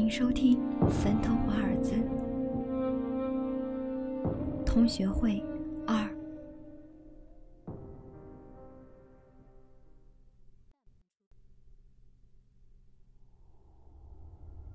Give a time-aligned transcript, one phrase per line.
[0.00, 0.58] 迎收听
[0.88, 1.92] 《坟头华尔兹》
[4.64, 5.44] 同学会
[5.86, 6.10] 二。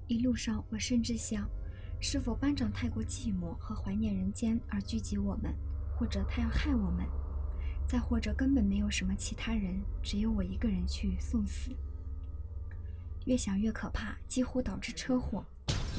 [0.05, 1.49] 一路上，我甚至想，
[1.99, 5.51] 是否班长太过寂寞和怀念人间而聚集我们，
[5.97, 7.03] 或者他要害我们，
[7.87, 11.71] 再或者根本没有什么其他人，只有我一个人去送死。
[13.25, 15.43] 越想越可怕，几乎导致车祸。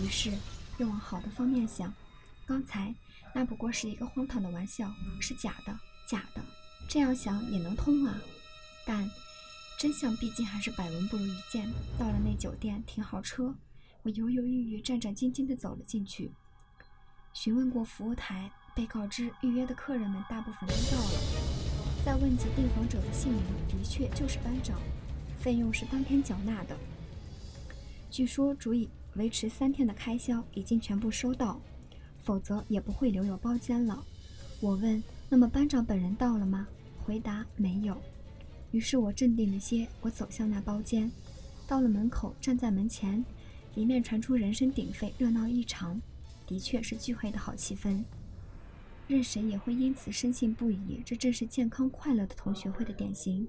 [0.03, 0.33] 于是
[0.79, 1.93] 又往好的方面想，
[2.47, 2.95] 刚才
[3.35, 6.43] 那不过是一个荒唐的玩笑，是假的，假的。
[6.89, 8.17] 这样想也能通啊。
[8.87, 9.11] 但
[9.79, 11.69] 真相毕竟还是百闻不如一见。
[11.99, 13.55] 到了那酒店，停好车。
[14.03, 16.31] 我犹犹豫豫、战战兢兢地走了进去，
[17.33, 21.21] 询问过服务台，被告知预约的客人们大部分都到了。
[22.05, 24.79] 再问及订房者的姓名，的确就是班长，
[25.41, 26.77] 费用是当天缴纳的，
[28.17, 31.61] 据说足以维持三天的开销，已经全部收到，
[32.23, 34.03] 否则也不会留有包间了。
[34.59, 36.67] 我问：“那么班长本人到了吗？”
[37.05, 37.95] 回答：“没有。”
[38.73, 41.13] 于是我镇定了些，我走向那包间，
[41.69, 43.23] 到了门口，站在门前。
[43.75, 46.01] 里面传出人声鼎沸，热闹异常，
[46.47, 48.03] 的确是聚会的好气氛。
[49.07, 53.47] 任谁也会因此深信不疑，这正是健康快乐的同学会的典型。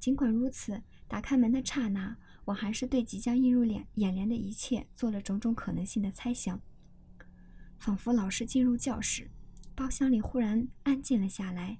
[0.00, 6.58] 尽管如此，打开门的刹那，我还是对即将映入眼眼帘的一切做了种种可能性的猜想。
[7.78, 9.30] 仿佛老师进入教室，
[9.74, 11.78] 包厢里忽然安静了下来。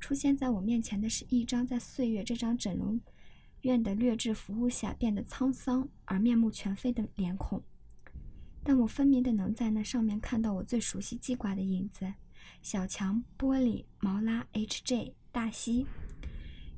[0.00, 2.98] 出现在我面前的是一张在岁月这张整容。
[3.62, 7.62] 院的劣质服务下变得沧桑而面目全非的脸孔，
[8.64, 12.12] 但我分明的能在那上面看到我最熟悉记挂的影子：
[12.60, 15.86] 小强、玻璃、毛拉、H.J、大西，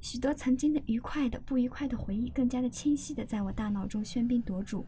[0.05, 4.85] 许多曾经的愉快的、不愉快的回忆，更加的清晰的在我大脑中喧宾夺主。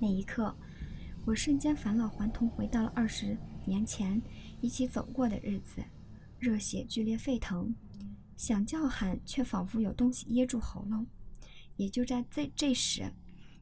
[0.00, 0.56] 那一刻，
[1.26, 3.36] 我瞬间返老还童，回到了二十
[3.66, 4.22] 年前
[4.62, 5.84] 一起走过的日子，
[6.38, 7.74] 热血剧烈沸腾。
[8.34, 11.06] 想叫喊，却仿佛有东西噎住喉咙。
[11.76, 13.12] 也就在这这时，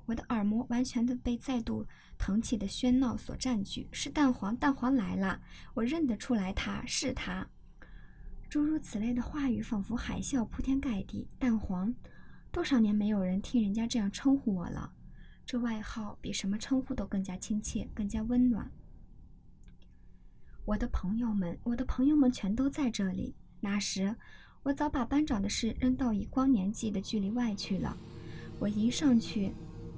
[0.06, 1.84] 我的耳膜完全的被再度
[2.16, 3.88] 腾起的喧闹所占据。
[3.90, 5.40] 是蛋黄，蛋黄来了！
[5.74, 7.48] 我认得出来，他是他。
[8.52, 11.26] 诸如此类的话语，仿佛海啸铺天盖地。
[11.38, 11.90] 蛋黄，
[12.50, 14.92] 多少年没有人听人家这样称呼我了。
[15.46, 18.70] 这外号比什么称呼都更加亲切，更加温暖。
[20.66, 23.34] 我的朋友们，我的朋友们全都在这里。
[23.58, 24.14] 那时。
[24.64, 27.96] 我早把班长的事扔到以光年计的距离外去了。
[28.58, 29.50] 我迎上去，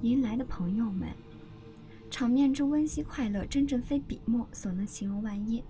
[0.02, 1.08] 迎来的朋友们，
[2.08, 5.20] 场面之温馨快乐，真正非笔墨所能形容。
[5.24, 5.62] 万一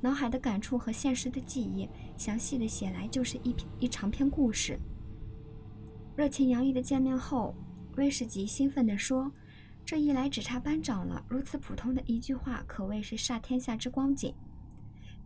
[0.00, 4.78] 脑海的感触和现实的记忆详细的写来，就是一篇一长篇故事。
[6.16, 7.54] 热情洋溢的见面后，
[7.96, 9.30] 威士忌兴奋地说
[9.84, 14.34] ：“这一来只差班长了。”如此普通的一句话，可谓是煞天下之光景。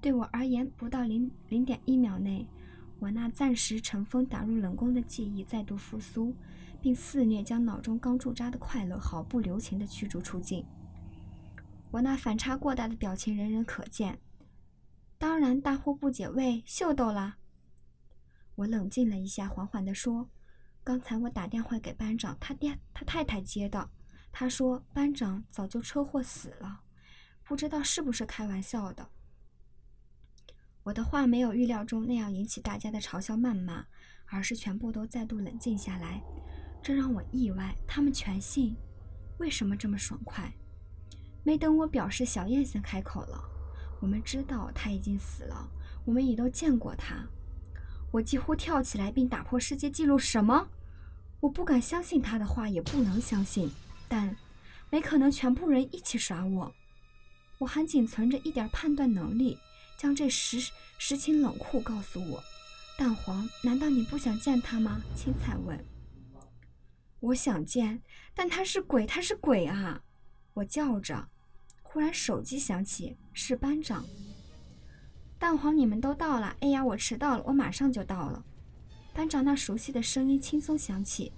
[0.01, 2.47] 对我而言，不到零零点一秒内。
[2.99, 6.35] 我那暂时尘封、打入冷宫的记忆再度复苏，
[6.81, 10.65] 并肆虐将脑中刚驻扎的快乐毫不留情地驱逐出境。
[11.91, 14.19] 我那反差过大的表情人人可见。
[15.25, 17.39] 当然，大呼不解：“为，秀逗了？”
[18.57, 20.29] 我冷静了一下，缓缓地说
[20.85, 23.89] ：“刚才我打电话给班长，他爹、他太太接的。
[24.31, 26.83] 他说班长早就车祸死了，
[27.43, 29.09] 不知道是不是开玩笑的。”
[30.85, 33.87] 我的话没有预料中那样引起大家的嘲笑谩骂，
[34.27, 36.23] 而是全部都再度冷静下来，
[36.83, 37.75] 这让我意外。
[37.87, 38.77] 他们全信，
[39.39, 40.53] 为什么这么爽快？
[41.43, 43.43] 没等我表示，小燕先开口了
[44.05, 45.67] ：“我们知道他已经死了，
[46.05, 47.27] 我们也都见过他。”
[48.13, 50.69] 我几乎跳起来，并打破世界纪录：“什么？
[51.41, 53.73] 我不敢相信他的话，也不能相信，
[54.07, 54.37] 但
[54.91, 56.75] 没可能全部人一起耍我。
[57.57, 59.59] 我还仅存着一点判断能力。”
[59.97, 60.59] 将这实
[60.99, 62.43] 实情冷酷告诉我，
[62.99, 65.01] 蛋黄，难道你不想见他吗？
[65.17, 65.83] 青菜问。
[67.21, 68.03] 我想见，
[68.35, 70.03] 但他是鬼，他是鬼啊！
[70.53, 71.31] 我叫着。
[71.95, 74.05] 忽然手机响起，是班长。
[75.39, 76.57] 蛋黄，你们都到了。
[76.59, 78.45] 哎呀，我迟到了，我马上就到了。
[79.13, 81.31] 班长那熟悉的声音轻松响起。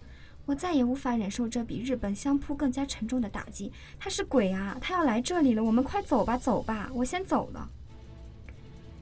[0.47, 3.71] 我再也无法忍受这比日本相扑更加沉重的打击。
[3.99, 4.79] 他是鬼啊！
[4.81, 5.63] 他要来这里了。
[5.63, 7.71] 我们快走吧，走吧，我先走了。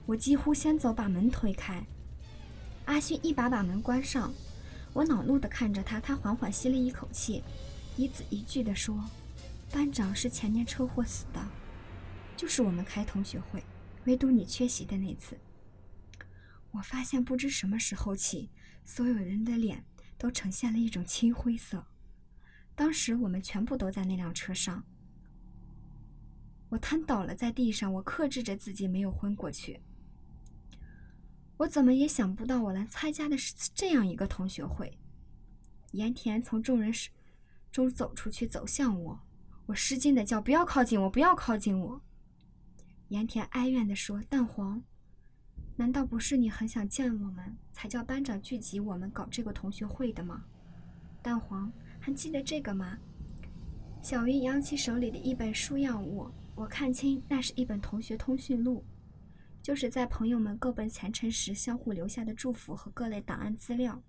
[0.07, 1.87] 我几乎先走，把门推开。
[2.87, 4.33] 阿勋一把把门关上。
[4.93, 7.45] 我恼怒地看着他，他缓缓吸了一口气，
[7.97, 8.99] 一字一句地说
[9.75, 11.45] ：“班长是前年车祸死的，
[12.37, 13.61] 就是我们开同学会，
[14.05, 15.37] 唯独你缺席的那次。”
[16.71, 18.51] 我发现不知什么时候起，
[18.85, 19.85] 所有人的脸
[20.17, 21.85] 都呈现了一种青灰色。
[22.77, 24.85] 当时我们全部都在那辆车上。
[26.69, 29.81] 我瘫倒了在地上，我克制着自己没有昏过去。
[31.57, 34.97] 我怎么也想不到，我来参加的是这样一个同学会。
[35.91, 36.93] 盐田从众人
[37.73, 39.24] 中走出去，走向我。
[39.67, 41.09] 我失惊的叫：“不要靠近我！
[41.09, 42.01] 不要靠近我！”
[43.09, 44.83] 盐田哀怨地说：“蛋黄，
[45.77, 50.45] 难道不是你很想见我们，才叫班长聚集我们搞这个同学会的吗？
[51.23, 52.99] 蛋黄，还记得这个吗？”
[54.03, 58.85] 小云扬起手里的一本书样物，我看清，那是一本同学通讯录，
[59.63, 64.03] 就是在朋友们各奔前程时相互留下的祝福和各类档案资料。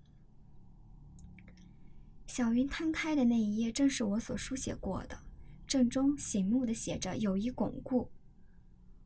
[2.26, 5.18] 小云摊开的那一页，正是我所书写过的。
[5.66, 8.10] 正中醒目的写着“友谊巩固”。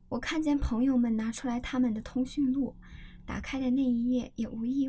[0.08, 2.74] 我看见朋友们拿出来他们的通讯录，
[3.24, 4.88] 打开的那一页也无一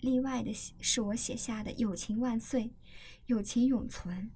[0.00, 2.72] 例外的是我写下的“友情万岁，
[3.26, 4.30] 友情永存”。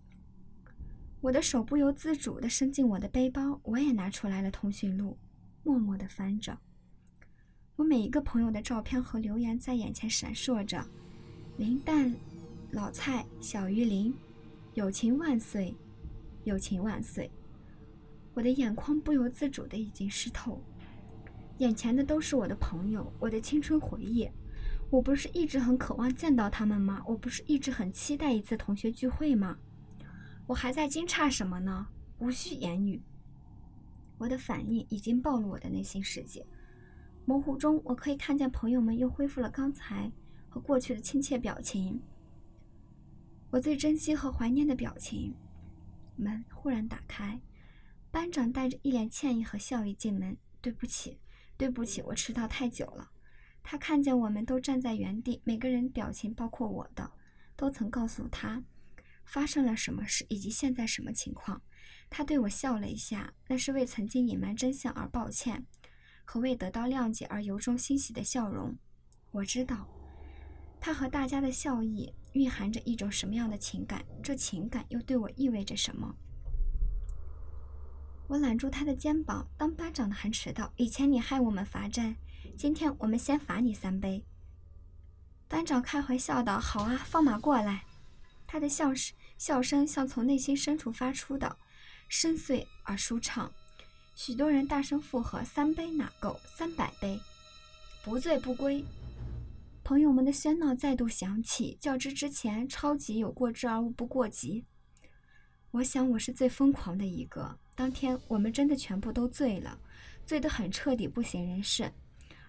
[1.22, 5.18] 我的手不由自主地伸进我的背包，我也拿出来了通讯录，
[5.64, 6.56] 默默地翻着。
[7.74, 10.86] 我每一个朋友的照片和留言在眼前闪烁着
[11.58, 12.14] ：“林蛋、
[12.70, 14.14] 老蔡、小鱼林，
[14.74, 15.74] 友情万岁。”
[16.46, 17.28] 友情万岁！
[18.32, 20.62] 我的眼眶不由自主的已经湿透，
[21.58, 24.30] 眼前的都是我的朋友，我的青春回忆。
[24.88, 27.02] 我不是一直很渴望见到他们吗？
[27.04, 29.58] 我不是一直很期待一次同学聚会吗？
[30.46, 31.88] 我还在惊诧什么呢？
[32.20, 33.02] 无需言语，
[34.16, 36.46] 我的反应已经暴露我的内心世界。
[37.24, 40.12] 模糊中，我可以看见朋友们又恢复了刚才
[40.48, 42.00] 和过去的亲切表情，
[43.50, 45.34] 我最珍惜和怀念的表情。
[46.16, 47.40] 门忽然打开，
[48.10, 50.36] 班长带着一脸歉意和笑意进门。
[50.60, 51.20] 对不起，
[51.56, 53.10] 对不起，我迟到太久了。
[53.62, 57.12] 他看见我们都站在原地，每个人表情，包括我的，
[57.54, 58.64] 都曾告诉他
[59.24, 61.62] 发生了什么事以及现在什么情况。
[62.10, 65.64] 他对我笑了一下，那是为曾经隐瞒真相而抱歉，
[66.24, 68.76] 和为得到谅解而由衷欣喜的笑容。
[69.30, 69.88] 我知道，
[70.80, 72.12] 他和大家的笑意。
[72.36, 74.04] 蕴含着一种什么样的情感？
[74.22, 76.14] 这情感又对我意味着什么？
[78.28, 80.70] 我揽住他的肩膀，当班长的还迟到。
[80.76, 82.14] 以前你害我们罚站，
[82.54, 84.22] 今天我们先罚你三杯。
[85.48, 87.84] 班长开怀笑道：“好啊，放马过来。”
[88.46, 91.56] 他的笑声笑声像从内心深处发出的，
[92.08, 93.50] 深邃而舒畅。
[94.14, 96.38] 许多人大声附和：“三杯哪够？
[96.44, 97.18] 三百杯，
[98.04, 98.84] 不醉不归。”
[99.86, 104.64] 朋友们的喧闹再度响起，较之之前，超级有过之而无不过及。
[105.70, 107.56] 我想我是最疯狂的一个。
[107.76, 109.78] 当天我们真的全部都醉了，
[110.26, 111.88] 醉得很彻底，不省人事。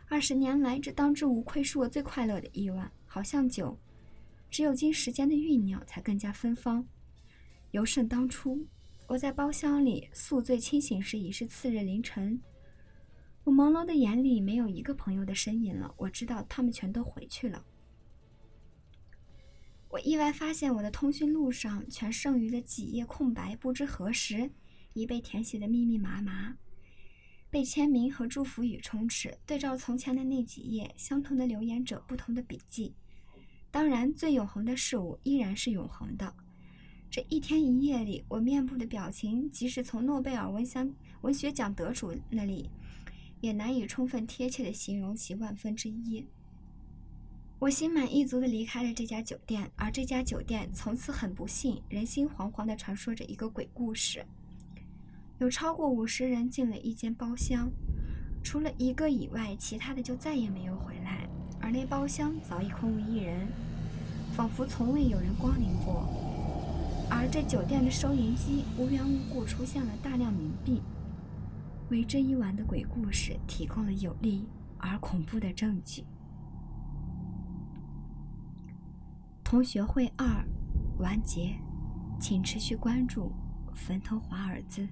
[0.10, 2.92] 二十年来，这当之无愧是我最快乐的一晚。
[3.06, 3.78] 好像酒，
[4.50, 6.84] 只有经时间的酝酿，才更加芬芳，
[7.70, 8.66] 尤胜当初。
[9.06, 12.42] 我在包厢里宿醉清醒时，已是次日凌晨。
[13.48, 17.66] 我朦胧的眼里没有一个朋友的身影了，我知道他们全都回去了。
[19.88, 24.52] 我意外发现我的通讯录上全剩余的几页空白，不知何时
[24.92, 26.58] 已被填写的密密麻麻，
[27.50, 29.38] 被签名和祝福语充斥。
[29.46, 32.94] 对照从前的那几页，相同的留言者，不同的笔记。
[33.72, 36.36] 当然，最永恒的事物依然是永恒的。
[37.10, 42.70] 这一天一夜里，我面部的表情，即使从诺贝尔文奖文学奖得主那里。
[43.42, 46.26] 也难以充分贴切地形容其万分之一。
[47.60, 54.26] 我心满意足地离开了这家酒店，而这家酒店从此很不幸，人心惶惶地传说着一个鬼故事：
[55.40, 57.72] 有超过五十人进了一间包厢，
[58.44, 61.28] 除了一个以外，其他的就再也没有回来。
[61.60, 63.48] 而那包厢早已空无一人，
[64.36, 66.08] 仿佛从未有人光临过。
[67.10, 70.82] 而这酒店的收银机无缘无故出现了大量冥币。
[71.90, 76.04] 为这一晚的鬼故事提供了有力而恐怖的证据。
[79.44, 80.46] 同学会二
[81.00, 81.58] 完结，
[82.20, 83.32] 请持续关注
[83.74, 84.88] 坟头华尔兹。